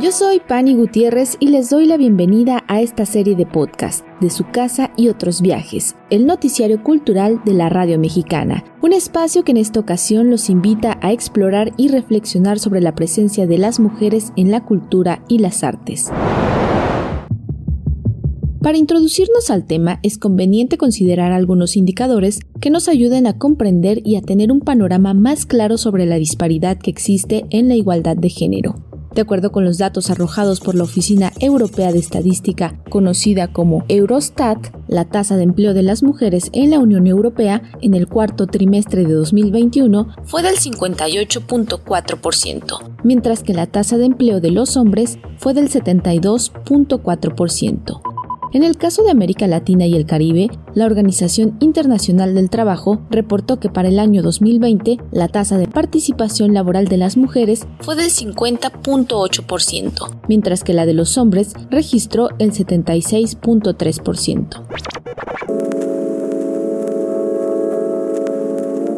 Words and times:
Yo 0.00 0.12
soy 0.12 0.38
Pani 0.38 0.76
Gutiérrez 0.76 1.36
y 1.40 1.48
les 1.48 1.70
doy 1.70 1.84
la 1.84 1.96
bienvenida 1.96 2.62
a 2.68 2.80
esta 2.80 3.04
serie 3.04 3.34
de 3.34 3.46
podcast 3.46 4.06
de 4.20 4.30
su 4.30 4.48
casa 4.48 4.92
y 4.96 5.08
otros 5.08 5.42
viajes, 5.42 5.96
el 6.08 6.24
noticiario 6.24 6.84
cultural 6.84 7.40
de 7.44 7.52
la 7.52 7.68
radio 7.68 7.98
mexicana, 7.98 8.62
un 8.80 8.92
espacio 8.92 9.42
que 9.42 9.50
en 9.50 9.56
esta 9.56 9.80
ocasión 9.80 10.30
los 10.30 10.50
invita 10.50 11.00
a 11.02 11.10
explorar 11.10 11.72
y 11.76 11.88
reflexionar 11.88 12.60
sobre 12.60 12.80
la 12.80 12.94
presencia 12.94 13.48
de 13.48 13.58
las 13.58 13.80
mujeres 13.80 14.32
en 14.36 14.52
la 14.52 14.64
cultura 14.64 15.24
y 15.26 15.40
las 15.40 15.64
artes. 15.64 16.12
Para 18.62 18.78
introducirnos 18.78 19.50
al 19.50 19.66
tema 19.66 19.98
es 20.04 20.16
conveniente 20.16 20.78
considerar 20.78 21.32
algunos 21.32 21.76
indicadores 21.76 22.38
que 22.60 22.70
nos 22.70 22.86
ayuden 22.86 23.26
a 23.26 23.36
comprender 23.36 24.00
y 24.04 24.14
a 24.14 24.22
tener 24.22 24.52
un 24.52 24.60
panorama 24.60 25.12
más 25.12 25.44
claro 25.44 25.76
sobre 25.76 26.06
la 26.06 26.16
disparidad 26.18 26.78
que 26.78 26.90
existe 26.90 27.46
en 27.50 27.66
la 27.66 27.74
igualdad 27.74 28.16
de 28.16 28.28
género. 28.28 28.87
De 29.14 29.22
acuerdo 29.22 29.52
con 29.52 29.64
los 29.64 29.78
datos 29.78 30.10
arrojados 30.10 30.60
por 30.60 30.74
la 30.74 30.82
Oficina 30.84 31.32
Europea 31.40 31.92
de 31.92 31.98
Estadística, 31.98 32.78
conocida 32.90 33.50
como 33.52 33.84
Eurostat, 33.88 34.58
la 34.86 35.04
tasa 35.04 35.36
de 35.36 35.44
empleo 35.44 35.72
de 35.74 35.82
las 35.82 36.02
mujeres 36.02 36.48
en 36.52 36.70
la 36.70 36.78
Unión 36.78 37.06
Europea 37.06 37.62
en 37.80 37.94
el 37.94 38.06
cuarto 38.06 38.46
trimestre 38.46 39.04
de 39.04 39.14
2021 39.14 40.08
fue 40.24 40.42
del 40.42 40.56
58.4%, 40.56 42.96
mientras 43.04 43.42
que 43.42 43.54
la 43.54 43.66
tasa 43.66 43.96
de 43.96 44.04
empleo 44.06 44.40
de 44.40 44.50
los 44.50 44.76
hombres 44.76 45.18
fue 45.38 45.54
del 45.54 45.68
72.4%. 45.68 48.17
En 48.52 48.62
el 48.62 48.76
caso 48.78 49.02
de 49.02 49.10
América 49.10 49.46
Latina 49.46 49.84
y 49.84 49.94
el 49.94 50.06
Caribe, 50.06 50.48
la 50.74 50.86
Organización 50.86 51.58
Internacional 51.60 52.34
del 52.34 52.48
Trabajo 52.48 53.02
reportó 53.10 53.60
que 53.60 53.68
para 53.68 53.88
el 53.88 53.98
año 53.98 54.22
2020 54.22 54.96
la 55.12 55.28
tasa 55.28 55.58
de 55.58 55.68
participación 55.68 56.54
laboral 56.54 56.88
de 56.88 56.96
las 56.96 57.18
mujeres 57.18 57.66
fue 57.80 57.94
del 57.94 58.10
50.8%, 58.10 60.20
mientras 60.28 60.64
que 60.64 60.72
la 60.72 60.86
de 60.86 60.94
los 60.94 61.18
hombres 61.18 61.52
registró 61.70 62.30
el 62.38 62.52
76.3%. 62.52 64.97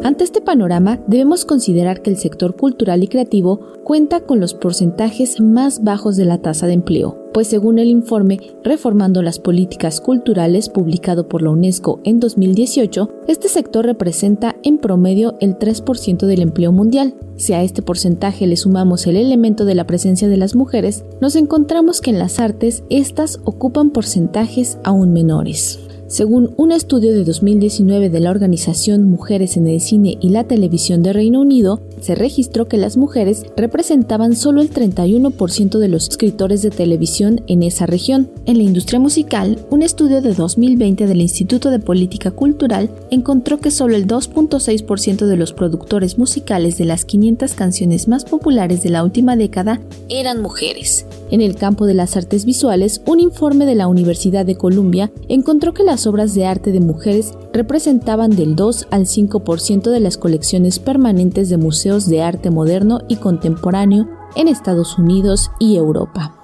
Ante 0.03 0.23
este 0.23 0.41
panorama, 0.41 0.99
debemos 1.05 1.45
considerar 1.45 2.01
que 2.01 2.09
el 2.09 2.17
sector 2.17 2.55
cultural 2.55 3.03
y 3.03 3.07
creativo 3.07 3.59
cuenta 3.83 4.21
con 4.21 4.39
los 4.39 4.55
porcentajes 4.55 5.39
más 5.39 5.83
bajos 5.83 6.17
de 6.17 6.25
la 6.25 6.39
tasa 6.39 6.65
de 6.65 6.73
empleo, 6.73 7.29
pues 7.33 7.47
según 7.47 7.77
el 7.77 7.89
informe 7.89 8.39
Reformando 8.63 9.21
las 9.21 9.37
Políticas 9.37 10.01
Culturales 10.01 10.69
publicado 10.69 11.27
por 11.29 11.43
la 11.43 11.51
UNESCO 11.51 11.99
en 12.03 12.19
2018, 12.19 13.11
este 13.27 13.47
sector 13.47 13.85
representa 13.85 14.55
en 14.63 14.79
promedio 14.79 15.35
el 15.39 15.59
3% 15.59 16.25
del 16.25 16.41
empleo 16.41 16.71
mundial. 16.71 17.13
Si 17.35 17.53
a 17.53 17.61
este 17.61 17.83
porcentaje 17.83 18.47
le 18.47 18.57
sumamos 18.57 19.05
el 19.05 19.17
elemento 19.17 19.65
de 19.65 19.75
la 19.75 19.85
presencia 19.85 20.27
de 20.27 20.37
las 20.37 20.55
mujeres, 20.55 21.05
nos 21.21 21.35
encontramos 21.35 22.01
que 22.01 22.09
en 22.09 22.17
las 22.17 22.39
artes 22.39 22.83
estas 22.89 23.39
ocupan 23.43 23.91
porcentajes 23.91 24.79
aún 24.83 25.13
menores. 25.13 25.79
Según 26.11 26.53
un 26.57 26.73
estudio 26.73 27.13
de 27.13 27.23
2019 27.23 28.09
de 28.09 28.19
la 28.19 28.31
organización 28.31 29.09
Mujeres 29.09 29.55
en 29.55 29.65
el 29.65 29.79
Cine 29.79 30.17
y 30.19 30.27
la 30.31 30.43
Televisión 30.43 31.03
de 31.03 31.13
Reino 31.13 31.39
Unido, 31.39 31.79
se 32.01 32.15
registró 32.15 32.67
que 32.67 32.77
las 32.77 32.97
mujeres 32.97 33.45
representaban 33.55 34.35
solo 34.35 34.61
el 34.61 34.71
31% 34.71 35.77
de 35.77 35.87
los 35.87 36.09
escritores 36.09 36.61
de 36.61 36.71
televisión 36.71 37.41
en 37.47 37.63
esa 37.63 37.85
región. 37.85 38.29
En 38.45 38.57
la 38.57 38.63
industria 38.63 38.99
musical, 38.99 39.59
un 39.69 39.83
estudio 39.83 40.21
de 40.21 40.33
2020 40.33 41.07
del 41.07 41.21
Instituto 41.21 41.69
de 41.69 41.79
Política 41.79 42.31
Cultural 42.31 42.89
encontró 43.11 43.59
que 43.59 43.71
solo 43.71 43.95
el 43.95 44.07
2.6% 44.07 45.25
de 45.25 45.37
los 45.37 45.53
productores 45.53 46.17
musicales 46.17 46.77
de 46.77 46.85
las 46.85 47.05
500 47.05 47.53
canciones 47.53 48.07
más 48.07 48.25
populares 48.25 48.83
de 48.83 48.89
la 48.89 49.03
última 49.03 49.35
década 49.35 49.79
eran 50.09 50.41
mujeres. 50.41 51.05
En 51.29 51.41
el 51.41 51.55
campo 51.55 51.85
de 51.85 51.93
las 51.93 52.17
artes 52.17 52.43
visuales, 52.43 53.01
un 53.05 53.19
informe 53.19 53.65
de 53.65 53.75
la 53.75 53.87
Universidad 53.87 54.45
de 54.45 54.55
Columbia 54.55 55.11
encontró 55.29 55.73
que 55.73 55.83
las 55.83 56.05
obras 56.07 56.33
de 56.33 56.45
arte 56.45 56.71
de 56.71 56.81
mujeres 56.81 57.33
representaban 57.53 58.35
del 58.35 58.55
2 58.55 58.87
al 58.91 59.05
5% 59.05 59.91
de 59.91 59.99
las 59.99 60.17
colecciones 60.17 60.79
permanentes 60.79 61.49
de 61.49 61.57
museos 61.57 61.90
de 61.99 62.21
arte 62.21 62.49
moderno 62.49 63.01
y 63.09 63.17
contemporáneo 63.17 64.07
en 64.35 64.47
Estados 64.47 64.97
Unidos 64.97 65.51
y 65.59 65.75
Europa. 65.75 66.37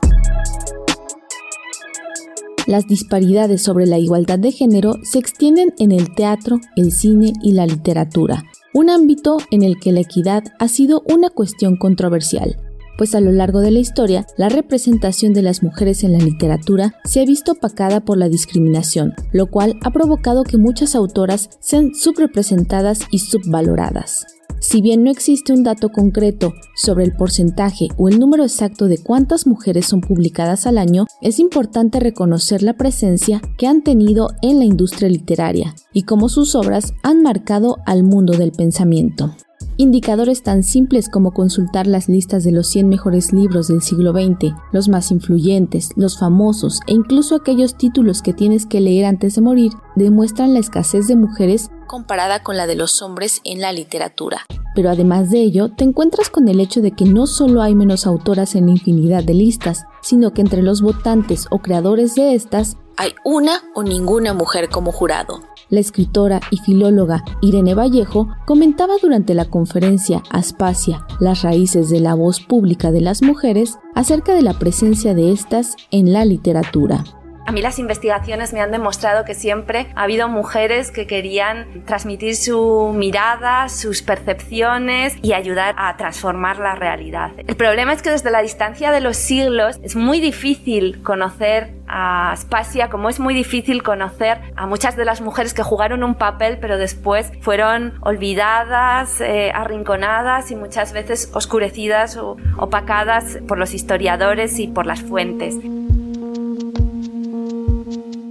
Las 2.65 2.85
disparidades 2.85 3.61
sobre 3.61 3.85
la 3.85 3.97
igualdad 3.97 4.39
de 4.39 4.51
género 4.51 4.95
se 5.03 5.19
extienden 5.19 5.73
en 5.79 5.93
el 5.93 6.13
teatro, 6.13 6.59
el 6.75 6.91
cine 6.91 7.31
y 7.41 7.53
la 7.53 7.65
literatura, 7.65 8.43
un 8.73 8.89
ámbito 8.89 9.37
en 9.51 9.63
el 9.63 9.79
que 9.79 9.93
la 9.93 10.01
equidad 10.01 10.43
ha 10.59 10.67
sido 10.67 11.01
una 11.07 11.29
cuestión 11.29 11.77
controversial 11.77 12.57
pues 12.97 13.15
a 13.15 13.21
lo 13.21 13.31
largo 13.31 13.61
de 13.61 13.71
la 13.71 13.79
historia 13.79 14.25
la 14.37 14.49
representación 14.49 15.33
de 15.33 15.43
las 15.43 15.63
mujeres 15.63 16.03
en 16.03 16.13
la 16.13 16.17
literatura 16.17 16.95
se 17.05 17.21
ha 17.21 17.25
visto 17.25 17.53
opacada 17.53 18.01
por 18.01 18.17
la 18.17 18.27
discriminación, 18.27 19.13
lo 19.31 19.47
cual 19.47 19.77
ha 19.83 19.91
provocado 19.91 20.43
que 20.43 20.57
muchas 20.57 20.95
autoras 20.95 21.49
sean 21.59 21.93
subrepresentadas 21.93 23.01
y 23.11 23.19
subvaloradas. 23.19 24.25
Si 24.59 24.81
bien 24.81 25.03
no 25.03 25.11
existe 25.11 25.53
un 25.53 25.63
dato 25.63 25.89
concreto 25.89 26.53
sobre 26.75 27.05
el 27.05 27.15
porcentaje 27.15 27.89
o 27.97 28.09
el 28.09 28.19
número 28.19 28.43
exacto 28.43 28.87
de 28.87 28.97
cuántas 28.97 29.45
mujeres 29.45 29.85
son 29.85 30.01
publicadas 30.01 30.65
al 30.65 30.77
año, 30.77 31.05
es 31.21 31.39
importante 31.39 31.99
reconocer 31.99 32.63
la 32.63 32.73
presencia 32.73 33.41
que 33.57 33.67
han 33.67 33.83
tenido 33.83 34.29
en 34.41 34.59
la 34.59 34.65
industria 34.65 35.09
literaria 35.09 35.75
y 35.93 36.03
cómo 36.03 36.27
sus 36.27 36.55
obras 36.55 36.93
han 37.03 37.21
marcado 37.21 37.77
al 37.85 38.03
mundo 38.03 38.33
del 38.33 38.51
pensamiento. 38.51 39.35
Indicadores 39.79 40.41
tan 40.41 40.63
simples 40.63 41.07
como 41.07 41.33
consultar 41.33 41.85
las 41.85 42.09
listas 42.09 42.43
de 42.43 42.51
los 42.51 42.67
100 42.67 42.89
mejores 42.89 43.31
libros 43.31 43.67
del 43.67 43.83
siglo 43.83 44.11
XX, 44.11 44.55
los 44.71 44.89
más 44.89 45.11
influyentes, 45.11 45.91
los 45.95 46.17
famosos 46.17 46.79
e 46.87 46.93
incluso 46.93 47.35
aquellos 47.35 47.77
títulos 47.77 48.23
que 48.23 48.33
tienes 48.33 48.65
que 48.65 48.81
leer 48.81 49.05
antes 49.05 49.35
de 49.35 49.41
morir, 49.41 49.71
demuestran 49.95 50.53
la 50.53 50.59
escasez 50.59 51.07
de 51.07 51.15
mujeres 51.15 51.69
comparada 51.87 52.43
con 52.43 52.57
la 52.57 52.67
de 52.67 52.75
los 52.75 53.01
hombres 53.01 53.41
en 53.43 53.61
la 53.61 53.71
literatura. 53.71 54.45
Pero 54.75 54.91
además 54.91 55.31
de 55.31 55.41
ello, 55.41 55.69
te 55.69 55.83
encuentras 55.83 56.29
con 56.29 56.47
el 56.47 56.59
hecho 56.59 56.81
de 56.81 56.91
que 56.91 57.05
no 57.05 57.25
solo 57.25 57.63
hay 57.63 57.73
menos 57.73 58.05
autoras 58.05 58.53
en 58.53 58.69
infinidad 58.69 59.23
de 59.23 59.33
listas, 59.33 59.85
sino 60.03 60.33
que 60.33 60.41
entre 60.41 60.61
los 60.61 60.83
votantes 60.83 61.47
o 61.49 61.59
creadores 61.59 62.13
de 62.13 62.35
estas 62.35 62.77
hay 62.95 63.13
una 63.23 63.63
o 63.73 63.83
ninguna 63.83 64.33
mujer 64.33 64.69
como 64.69 64.91
jurado. 64.91 65.39
La 65.69 65.79
escritora 65.79 66.39
y 66.49 66.57
filóloga 66.57 67.23
Irene 67.41 67.73
Vallejo 67.73 68.29
comentaba 68.45 68.93
durante 69.01 69.33
la 69.33 69.45
conferencia 69.45 70.23
Aspasia, 70.29 71.05
las 71.19 71.41
raíces 71.41 71.89
de 71.89 71.99
la 71.99 72.13
voz 72.13 72.39
pública 72.39 72.91
de 72.91 73.01
las 73.01 73.21
mujeres, 73.21 73.77
acerca 73.93 74.33
de 74.33 74.43
la 74.43 74.53
presencia 74.53 75.13
de 75.13 75.31
estas 75.31 75.75
en 75.91 76.13
la 76.13 76.23
literatura. 76.23 77.03
A 77.47 77.53
mí 77.53 77.61
las 77.61 77.79
investigaciones 77.79 78.51
me 78.51 78.59
han 78.59 78.71
demostrado 78.71 79.23
que 79.23 79.33
siempre 79.33 79.87
ha 79.95 80.03
habido 80.03 80.27
mujeres 80.27 80.91
que 80.91 81.07
querían 81.07 81.85
transmitir 81.85 82.35
su 82.35 82.93
mirada, 82.93 83.69
sus 83.69 84.01
percepciones 84.01 85.15
y 85.21 85.31
ayudar 85.31 85.73
a 85.77 85.95
transformar 85.95 86.59
la 86.59 86.75
realidad. 86.75 87.31
El 87.37 87.55
problema 87.55 87.93
es 87.93 88.01
que 88.01 88.09
desde 88.09 88.31
la 88.31 88.41
distancia 88.41 88.91
de 88.91 88.99
los 88.99 89.15
siglos 89.15 89.79
es 89.81 89.95
muy 89.95 90.19
difícil 90.19 91.01
conocer 91.03 91.71
a 91.87 92.33
Aspasia, 92.33 92.89
como 92.89 93.07
es 93.07 93.17
muy 93.17 93.33
difícil 93.33 93.81
conocer 93.81 94.41
a 94.57 94.67
muchas 94.67 94.97
de 94.97 95.05
las 95.05 95.21
mujeres 95.21 95.53
que 95.53 95.63
jugaron 95.63 96.03
un 96.03 96.15
papel 96.15 96.57
pero 96.59 96.77
después 96.77 97.31
fueron 97.39 97.93
olvidadas, 98.01 99.21
eh, 99.21 99.53
arrinconadas 99.55 100.51
y 100.51 100.57
muchas 100.57 100.91
veces 100.91 101.31
oscurecidas 101.33 102.17
o 102.17 102.35
opacadas 102.57 103.39
por 103.47 103.57
los 103.57 103.73
historiadores 103.73 104.59
y 104.59 104.67
por 104.67 104.85
las 104.85 105.01
fuentes. 105.01 105.55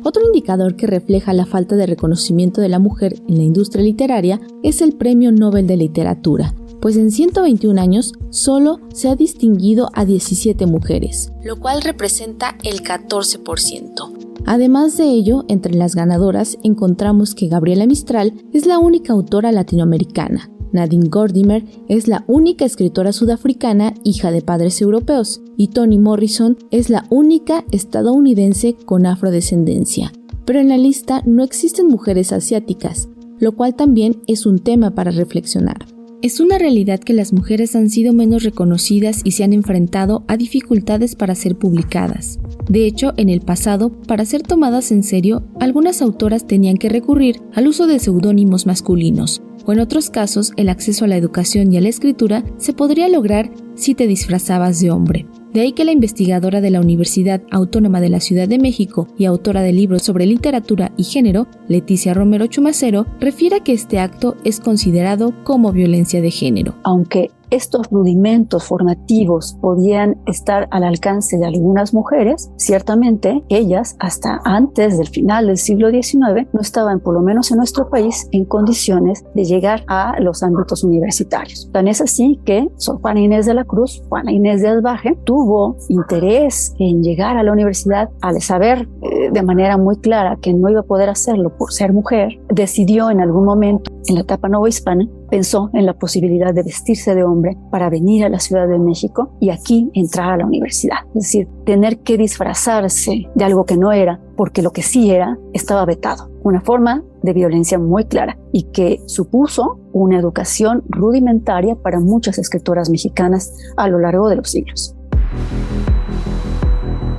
Otro 0.09 0.25
indicador 0.25 0.77
que 0.77 0.87
refleja 0.87 1.33
la 1.33 1.47
falta 1.47 1.75
de 1.75 1.85
reconocimiento 1.85 2.61
de 2.61 2.69
la 2.69 2.79
mujer 2.79 3.21
en 3.27 3.39
la 3.39 3.43
industria 3.43 3.83
literaria 3.83 4.41
es 4.63 4.81
el 4.81 4.93
Premio 4.93 5.33
Nobel 5.33 5.67
de 5.67 5.77
Literatura, 5.77 6.55
pues 6.81 6.97
en 6.97 7.11
121 7.11 7.81
años 7.81 8.13
solo 8.31 8.79
se 8.95 9.09
ha 9.09 9.17
distinguido 9.17 9.91
a 9.95 10.05
17 10.05 10.65
mujeres, 10.67 11.33
lo 11.43 11.59
cual 11.59 11.83
representa 11.83 12.57
el 12.63 12.85
14%. 12.85 14.45
Además 14.47 14.97
de 14.97 15.09
ello, 15.09 15.45
entre 15.49 15.75
las 15.75 15.97
ganadoras 15.97 16.57
encontramos 16.63 17.35
que 17.35 17.49
Gabriela 17.49 17.89
Mistral 17.89 18.33
es 18.53 18.65
la 18.65 18.79
única 18.79 19.13
autora 19.13 19.51
latinoamericana, 19.51 20.53
Nadine 20.77 21.09
Gordimer 21.09 21.65
es 21.89 22.07
la 22.07 22.25
única 22.29 22.65
escritora 22.65 23.13
sudafricana 23.13 23.95
hija 24.05 24.31
de 24.31 24.43
padres 24.43 24.81
europeos 24.81 25.43
y 25.57 25.69
Toni 25.69 25.99
Morrison 25.99 26.57
es 26.71 26.91
la 26.91 27.07
única 27.11 27.65
estadounidense 27.73 28.77
con 28.85 29.07
afrodescendencia. 29.07 30.13
Pero 30.45 30.61
en 30.61 30.69
la 30.69 30.79
lista 30.79 31.23
no 31.27 31.43
existen 31.43 31.89
mujeres 31.89 32.33
asiáticas, 32.33 33.09
lo 33.39 33.53
cual 33.53 33.75
también 33.75 34.23
es 34.27 34.47
un 34.47 34.59
tema 34.59 34.95
para 34.95 35.11
reflexionar. 35.11 35.87
Es 36.23 36.41
una 36.41 36.59
realidad 36.59 37.01
que 37.01 37.13
las 37.13 37.33
mujeres 37.33 37.77
han 37.77 37.91
sido 37.91 38.13
menos 38.13 38.43
reconocidas 38.43 39.21
y 39.23 39.33
se 39.33 39.45
han 39.45 39.53
enfrentado 39.53 40.25
a 40.29 40.37
dificultades 40.37 41.15
para 41.15 41.35
ser 41.35 41.57
publicadas. 41.57 42.39
De 42.69 42.87
hecho, 42.87 43.13
en 43.17 43.29
el 43.29 43.43
pasado, 43.43 43.91
para 44.09 44.25
ser 44.25 44.43
tomadas 44.43 44.91
en 44.93 45.03
serio, 45.03 45.45
algunas 45.61 46.03
autoras 46.03 46.47
tenían 46.47 46.79
que 46.79 46.89
recurrir 46.89 47.43
al 47.55 47.69
uso 47.69 47.87
de 47.87 47.99
seudónimos 47.99 48.67
masculinos, 48.67 49.43
o 49.67 49.73
en 49.73 49.81
otros 49.81 50.11
casos 50.11 50.53
el 50.57 50.69
acceso 50.69 51.05
a 51.05 51.09
la 51.09 51.17
educación 51.17 51.73
y 51.73 51.77
a 51.77 51.81
la 51.81 51.89
escritura 51.89 52.45
se 52.57 52.73
podría 52.73 53.09
lograr 53.09 53.51
si 53.75 53.95
te 53.95 54.07
disfrazabas 54.07 54.81
de 54.81 54.91
hombre. 54.91 55.27
De 55.53 55.63
ahí 55.63 55.73
que 55.73 55.87
la 55.87 55.93
investigadora 55.93 56.61
de 56.61 56.71
la 56.71 56.81
Universidad 56.81 57.43
Autónoma 57.51 58.03
de 58.03 58.11
la 58.11 58.21
Ciudad 58.21 58.47
de 58.47 58.59
México 58.59 59.09
y 59.17 59.25
autora 59.25 59.63
de 59.63 59.73
libros 59.73 60.03
sobre 60.03 60.27
literatura 60.27 60.93
y 60.99 61.05
género, 61.05 61.47
Leticia 61.67 62.13
Romero 62.13 62.47
Chumacero, 62.47 63.07
refiere 63.21 63.63
que 63.63 63.73
este 63.73 63.99
acto 63.99 64.37
es 64.45 64.61
considerado 64.61 65.33
como 65.45 65.73
violencia 65.73 66.21
de 66.21 66.31
género. 66.31 66.75
Aunque 66.83 67.31
estos 67.51 67.89
rudimentos 67.91 68.65
formativos 68.65 69.57
podían 69.61 70.17
estar 70.27 70.69
al 70.71 70.85
alcance 70.85 71.39
de 71.39 71.47
algunas 71.47 71.95
mujeres, 71.95 72.51
ciertamente 72.57 73.45
ellas 73.49 73.97
hasta 73.99 74.41
antes 74.45 74.99
del 74.99 75.09
final 75.09 75.47
del 75.47 75.59
siglo 75.59 75.91
XIX 75.91 76.47
no 76.53 76.61
estaban, 76.61 77.01
por 77.01 77.15
lo 77.15 77.21
menos 77.21 77.51
en 77.51 77.59
nuestro 77.59 77.89
país, 77.89 78.29
en 78.33 78.45
condiciones 78.45 79.25
de 79.35 79.45
llegar 79.45 79.85
a 79.87 80.19
los 80.21 80.43
ámbitos 80.43 80.83
universitarios. 80.85 81.69
Tan 81.73 81.89
es 81.89 82.01
así 82.01 82.41
que 82.45 82.69
Sor 82.77 83.01
Juana 83.01 83.21
Inés 83.21 83.47
de 83.47 83.55
la 83.55 83.65
Cruz, 83.65 84.03
Juana 84.09 84.33
Inés 84.33 84.63
de 84.63 84.69
Albaje, 84.69 85.19
tuvo 85.25 85.77
interés 85.89 86.75
en 86.79 87.03
llegar 87.03 87.37
a 87.37 87.43
la 87.43 87.53
universidad 87.53 88.11
al 88.21 88.41
saber 88.41 88.89
eh, 89.03 89.31
de 89.31 89.43
manera 89.43 89.77
muy 89.77 89.97
clara 89.97 90.37
que 90.41 90.53
no 90.53 90.69
iba 90.69 90.81
a 90.81 90.85
poder 90.85 91.09
hacerlo 91.09 91.57
por 91.57 91.73
ser 91.73 91.93
mujer, 91.93 92.41
decidió 92.49 93.11
en 93.11 93.21
algún 93.21 93.45
momento 93.45 93.91
en 94.09 94.15
la 94.15 94.21
etapa 94.23 94.49
hispana 94.69 95.09
pensó 95.31 95.71
en 95.73 95.87
la 95.87 95.95
posibilidad 95.95 96.55
de 96.55 96.63
vestirse 96.63 97.15
de 97.15 97.25
hombre 97.25 97.57
para 97.71 97.91
venir 97.91 98.25
a 98.25 98.29
la 98.29 98.39
Ciudad 98.39 98.69
de 98.69 98.79
México 98.79 99.37
y 99.41 99.51
aquí 99.51 99.91
entrar 99.95 100.33
a 100.33 100.37
la 100.37 100.47
universidad. 100.47 100.99
Es 101.15 101.25
decir, 101.25 101.49
tener 101.65 101.99
que 101.99 102.17
disfrazarse 102.17 103.29
de 103.35 103.45
algo 103.45 103.65
que 103.65 103.77
no 103.77 103.93
era, 103.93 104.21
porque 104.37 104.63
lo 104.63 104.73
que 104.73 104.83
sí 104.83 105.11
era 105.11 105.39
estaba 105.53 105.85
vetado. 105.85 106.31
Una 106.43 106.61
forma 106.61 107.03
de 107.23 107.33
violencia 107.33 107.79
muy 107.79 108.05
clara 108.05 108.39
y 108.53 108.65
que 108.65 109.01
supuso 109.07 109.81
una 109.93 110.19
educación 110.19 110.85
rudimentaria 110.89 111.75
para 111.75 112.01
muchas 112.01 112.39
escritoras 112.39 112.91
mexicanas 112.91 113.53
a 113.77 113.89
lo 113.89 113.99
largo 113.99 114.29
de 114.29 114.37
los 114.37 114.51
siglos. 114.51 114.95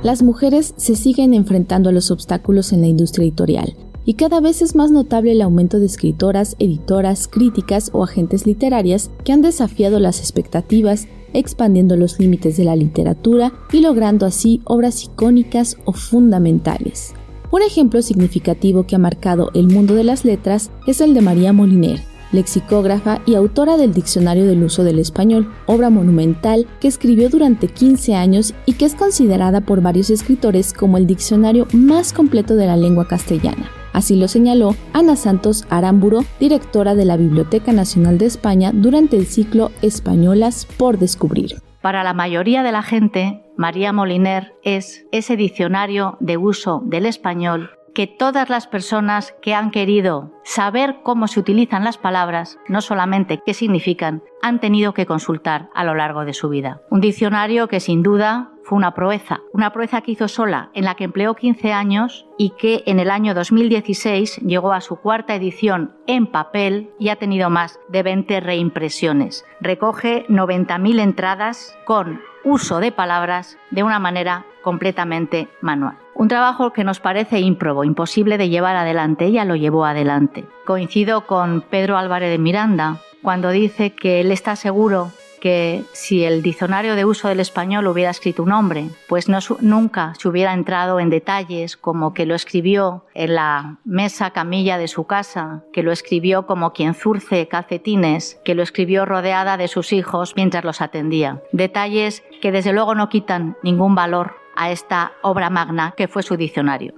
Las 0.02 0.22
mujeres 0.22 0.74
se 0.76 0.94
siguen 0.94 1.34
enfrentando 1.34 1.88
a 1.88 1.92
los 1.92 2.10
obstáculos 2.10 2.72
en 2.72 2.80
la 2.80 2.86
industria 2.86 3.24
editorial 3.24 3.74
y 4.08 4.14
cada 4.14 4.40
vez 4.40 4.62
es 4.62 4.74
más 4.74 4.90
notable 4.90 5.32
el 5.32 5.42
aumento 5.42 5.78
de 5.78 5.84
escritoras, 5.84 6.56
editoras, 6.58 7.28
críticas 7.28 7.90
o 7.92 8.02
agentes 8.02 8.46
literarias 8.46 9.10
que 9.22 9.32
han 9.32 9.42
desafiado 9.42 10.00
las 10.00 10.20
expectativas, 10.20 11.08
expandiendo 11.34 11.94
los 11.94 12.18
límites 12.18 12.56
de 12.56 12.64
la 12.64 12.74
literatura 12.74 13.52
y 13.70 13.82
logrando 13.82 14.24
así 14.24 14.62
obras 14.64 15.04
icónicas 15.04 15.76
o 15.84 15.92
fundamentales. 15.92 17.12
Un 17.50 17.60
ejemplo 17.60 18.00
significativo 18.00 18.84
que 18.84 18.96
ha 18.96 18.98
marcado 18.98 19.50
el 19.52 19.66
mundo 19.66 19.94
de 19.94 20.04
las 20.04 20.24
letras 20.24 20.70
es 20.86 21.02
el 21.02 21.12
de 21.12 21.20
María 21.20 21.52
Moliner, 21.52 22.00
lexicógrafa 22.32 23.20
y 23.26 23.34
autora 23.34 23.76
del 23.76 23.92
Diccionario 23.92 24.46
del 24.46 24.62
Uso 24.62 24.84
del 24.84 25.00
Español, 25.00 25.52
obra 25.66 25.90
monumental 25.90 26.66
que 26.80 26.88
escribió 26.88 27.28
durante 27.28 27.68
15 27.68 28.14
años 28.14 28.54
y 28.64 28.72
que 28.72 28.86
es 28.86 28.94
considerada 28.94 29.60
por 29.60 29.82
varios 29.82 30.08
escritores 30.08 30.72
como 30.72 30.96
el 30.96 31.06
diccionario 31.06 31.68
más 31.74 32.14
completo 32.14 32.56
de 32.56 32.64
la 32.64 32.78
lengua 32.78 33.06
castellana. 33.06 33.70
Así 33.98 34.14
lo 34.14 34.28
señaló 34.28 34.76
Ana 34.92 35.16
Santos 35.16 35.66
Aramburo, 35.70 36.20
directora 36.38 36.94
de 36.94 37.04
la 37.04 37.16
Biblioteca 37.16 37.72
Nacional 37.72 38.16
de 38.16 38.26
España 38.26 38.70
durante 38.72 39.16
el 39.16 39.26
ciclo 39.26 39.72
Españolas 39.82 40.66
por 40.78 40.98
Descubrir. 40.98 41.60
Para 41.82 42.04
la 42.04 42.14
mayoría 42.14 42.62
de 42.62 42.70
la 42.70 42.84
gente, 42.84 43.42
María 43.56 43.92
Moliner 43.92 44.54
es 44.62 45.04
ese 45.10 45.34
diccionario 45.36 46.16
de 46.20 46.36
uso 46.36 46.80
del 46.84 47.06
español 47.06 47.70
que 47.92 48.06
todas 48.06 48.48
las 48.48 48.68
personas 48.68 49.34
que 49.42 49.54
han 49.54 49.72
querido 49.72 50.30
saber 50.44 51.00
cómo 51.02 51.26
se 51.26 51.40
utilizan 51.40 51.82
las 51.82 51.98
palabras, 51.98 52.56
no 52.68 52.80
solamente 52.80 53.42
qué 53.44 53.52
significan, 53.52 54.22
han 54.40 54.60
tenido 54.60 54.94
que 54.94 55.06
consultar 55.06 55.70
a 55.74 55.82
lo 55.82 55.96
largo 55.96 56.24
de 56.24 56.34
su 56.34 56.48
vida. 56.48 56.80
Un 56.90 57.00
diccionario 57.00 57.66
que 57.66 57.80
sin 57.80 58.04
duda 58.04 58.52
fue 58.68 58.76
una 58.76 58.92
proeza, 58.92 59.40
una 59.54 59.72
proeza 59.72 60.02
que 60.02 60.10
hizo 60.10 60.28
sola, 60.28 60.68
en 60.74 60.84
la 60.84 60.94
que 60.94 61.04
empleó 61.04 61.34
15 61.34 61.72
años 61.72 62.26
y 62.36 62.50
que 62.50 62.82
en 62.84 63.00
el 63.00 63.10
año 63.10 63.32
2016 63.32 64.42
llegó 64.42 64.74
a 64.74 64.82
su 64.82 64.96
cuarta 64.96 65.34
edición 65.34 65.96
en 66.06 66.26
papel 66.26 66.90
y 66.98 67.08
ha 67.08 67.16
tenido 67.16 67.48
más 67.48 67.80
de 67.88 68.02
20 68.02 68.40
reimpresiones. 68.40 69.46
Recoge 69.62 70.26
90.000 70.28 71.00
entradas 71.00 71.74
con 71.86 72.20
uso 72.44 72.78
de 72.80 72.92
palabras 72.92 73.56
de 73.70 73.84
una 73.84 73.98
manera 73.98 74.44
completamente 74.62 75.48
manual. 75.62 75.96
Un 76.14 76.28
trabajo 76.28 76.74
que 76.74 76.84
nos 76.84 77.00
parece 77.00 77.40
ímprobo, 77.40 77.84
imposible 77.84 78.36
de 78.36 78.50
llevar 78.50 78.76
adelante. 78.76 79.24
Ella 79.24 79.46
lo 79.46 79.56
llevó 79.56 79.86
adelante. 79.86 80.44
Coincido 80.66 81.26
con 81.26 81.62
Pedro 81.62 81.96
Álvarez 81.96 82.30
de 82.30 82.38
Miranda 82.38 82.98
cuando 83.22 83.48
dice 83.48 83.94
que 83.94 84.20
él 84.20 84.30
está 84.30 84.56
seguro 84.56 85.10
que 85.38 85.84
si 85.92 86.24
el 86.24 86.42
diccionario 86.42 86.94
de 86.96 87.04
uso 87.04 87.28
del 87.28 87.40
español 87.40 87.86
hubiera 87.86 88.10
escrito 88.10 88.42
un 88.42 88.52
hombre, 88.52 88.88
pues 89.08 89.28
nunca 89.28 90.12
se 90.18 90.28
hubiera 90.28 90.52
entrado 90.52 91.00
en 91.00 91.10
detalles 91.10 91.76
como 91.76 92.14
que 92.14 92.26
lo 92.26 92.34
escribió 92.34 93.04
en 93.14 93.34
la 93.34 93.78
mesa 93.84 94.30
camilla 94.30 94.78
de 94.78 94.88
su 94.88 95.06
casa, 95.06 95.64
que 95.72 95.82
lo 95.82 95.92
escribió 95.92 96.46
como 96.46 96.72
quien 96.72 96.94
zurce 96.94 97.48
calcetines, 97.48 98.40
que 98.44 98.54
lo 98.54 98.62
escribió 98.62 99.04
rodeada 99.04 99.56
de 99.56 99.68
sus 99.68 99.92
hijos 99.92 100.34
mientras 100.36 100.64
los 100.64 100.80
atendía. 100.80 101.42
Detalles 101.52 102.22
que 102.40 102.52
desde 102.52 102.72
luego 102.72 102.94
no 102.94 103.08
quitan 103.08 103.56
ningún 103.62 103.94
valor 103.94 104.34
a 104.56 104.70
esta 104.70 105.12
obra 105.22 105.50
magna 105.50 105.94
que 105.96 106.08
fue 106.08 106.22
su 106.22 106.36
diccionario. 106.36 106.94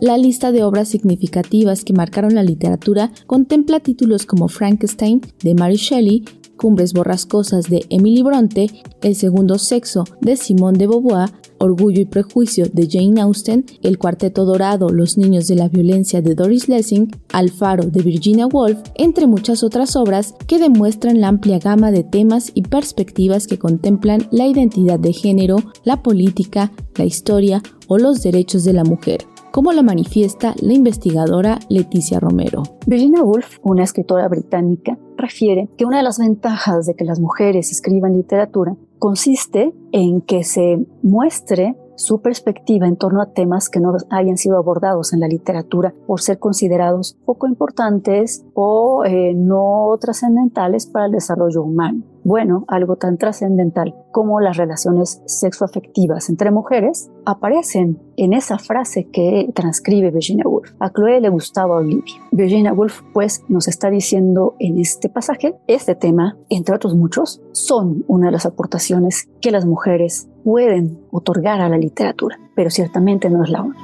La 0.00 0.16
lista 0.16 0.50
de 0.50 0.64
obras 0.64 0.88
significativas 0.88 1.84
que 1.84 1.92
marcaron 1.92 2.34
la 2.34 2.42
literatura 2.42 3.12
contempla 3.26 3.80
títulos 3.80 4.24
como 4.24 4.48
Frankenstein 4.48 5.20
de 5.42 5.54
Mary 5.54 5.76
Shelley, 5.76 6.24
Cumbres 6.56 6.94
borrascosas 6.94 7.68
de 7.68 7.84
Emily 7.90 8.22
Bronte, 8.22 8.70
El 9.02 9.14
segundo 9.14 9.58
sexo 9.58 10.04
de 10.22 10.36
Simone 10.36 10.78
de 10.78 10.86
Beauvoir, 10.86 11.28
Orgullo 11.58 12.00
y 12.00 12.06
Prejuicio 12.06 12.66
de 12.72 12.88
Jane 12.90 13.20
Austen, 13.20 13.66
El 13.82 13.98
Cuarteto 13.98 14.46
Dorado, 14.46 14.88
Los 14.88 15.18
Niños 15.18 15.48
de 15.48 15.56
la 15.56 15.68
Violencia 15.68 16.22
de 16.22 16.34
Doris 16.34 16.66
Lessing, 16.68 17.10
Alfaro 17.34 17.84
de 17.84 18.02
Virginia 18.02 18.46
Woolf, 18.46 18.78
entre 18.94 19.26
muchas 19.26 19.62
otras 19.62 19.96
obras 19.96 20.34
que 20.46 20.58
demuestran 20.58 21.20
la 21.20 21.28
amplia 21.28 21.58
gama 21.58 21.90
de 21.90 22.04
temas 22.04 22.52
y 22.54 22.62
perspectivas 22.62 23.46
que 23.46 23.58
contemplan 23.58 24.28
la 24.30 24.46
identidad 24.46 24.98
de 24.98 25.12
género, 25.12 25.58
la 25.84 26.02
política, 26.02 26.72
la 26.96 27.04
historia 27.04 27.62
o 27.86 27.98
los 27.98 28.22
derechos 28.22 28.64
de 28.64 28.72
la 28.72 28.84
mujer 28.84 29.26
como 29.50 29.72
lo 29.72 29.82
manifiesta 29.82 30.54
la 30.60 30.72
investigadora 30.72 31.58
Leticia 31.68 32.20
Romero. 32.20 32.62
Virginia 32.86 33.22
Woolf, 33.22 33.58
una 33.62 33.84
escritora 33.84 34.28
británica, 34.28 34.98
refiere 35.16 35.68
que 35.76 35.84
una 35.84 35.98
de 35.98 36.02
las 36.02 36.18
ventajas 36.18 36.86
de 36.86 36.94
que 36.94 37.04
las 37.04 37.20
mujeres 37.20 37.70
escriban 37.70 38.16
literatura 38.16 38.76
consiste 38.98 39.74
en 39.92 40.20
que 40.20 40.44
se 40.44 40.86
muestre 41.02 41.76
su 41.96 42.22
perspectiva 42.22 42.86
en 42.86 42.96
torno 42.96 43.20
a 43.20 43.32
temas 43.32 43.68
que 43.68 43.78
no 43.78 43.94
hayan 44.10 44.38
sido 44.38 44.56
abordados 44.56 45.12
en 45.12 45.20
la 45.20 45.28
literatura 45.28 45.94
por 46.06 46.20
ser 46.20 46.38
considerados 46.38 47.18
poco 47.26 47.46
importantes 47.46 48.44
o 48.54 49.04
eh, 49.04 49.34
no 49.34 49.96
trascendentales 50.00 50.86
para 50.86 51.06
el 51.06 51.12
desarrollo 51.12 51.62
humano. 51.62 52.02
Bueno, 52.22 52.64
algo 52.68 52.96
tan 52.96 53.16
trascendental 53.16 53.94
como 54.12 54.40
las 54.40 54.56
relaciones 54.56 55.22
sexoafectivas 55.26 56.28
entre 56.28 56.50
mujeres 56.50 57.10
aparecen 57.24 57.98
en 58.16 58.34
esa 58.34 58.58
frase 58.58 59.08
que 59.10 59.50
transcribe 59.54 60.10
Virginia 60.10 60.44
Woolf. 60.46 60.72
A 60.80 60.90
Chloe 60.90 61.20
le 61.20 61.30
gustaba 61.30 61.76
Olivia. 61.76 62.14
Virginia 62.30 62.72
Woolf 62.72 63.02
pues 63.14 63.42
nos 63.48 63.68
está 63.68 63.88
diciendo 63.90 64.54
en 64.58 64.78
este 64.78 65.08
pasaje, 65.08 65.56
este 65.66 65.94
tema, 65.94 66.36
entre 66.50 66.74
otros 66.74 66.94
muchos, 66.94 67.40
son 67.52 68.04
una 68.06 68.26
de 68.26 68.32
las 68.32 68.46
aportaciones 68.46 69.28
que 69.40 69.50
las 69.50 69.64
mujeres 69.64 70.28
pueden 70.44 71.00
otorgar 71.10 71.60
a 71.60 71.68
la 71.68 71.78
literatura, 71.78 72.38
pero 72.54 72.70
ciertamente 72.70 73.30
no 73.30 73.42
es 73.44 73.50
la 73.50 73.62
única. 73.62 73.80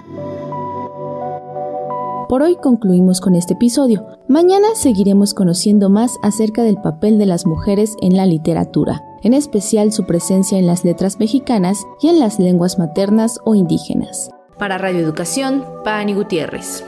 Por 2.29 2.43
hoy 2.43 2.57
concluimos 2.57 3.21
con 3.21 3.37
este 3.37 3.55
episodio. 3.55 4.05
Mañana 4.27 4.67
seguiremos 4.75 5.33
conociendo 5.33 5.89
más 5.89 6.17
acerca 6.25 6.65
del 6.65 6.77
papel 6.77 7.19
de 7.19 7.27
las 7.27 7.47
mujeres 7.47 7.95
en 8.03 8.17
la 8.17 8.27
literatura, 8.27 9.05
en 9.23 9.33
especial 9.33 9.93
su 9.93 10.07
presencia 10.07 10.59
en 10.59 10.67
las 10.67 10.85
letras 10.85 11.21
mexicanas 11.21 11.85
y 12.01 12.09
en 12.09 12.19
las 12.19 12.41
lenguas 12.41 12.81
maternas 12.81 13.39
o 13.45 13.55
indígenas. 13.55 14.31
Para 14.59 14.77
Radio 14.77 15.01
Educación, 15.01 15.65
Pani 15.85 16.15
Gutiérrez. 16.15 16.85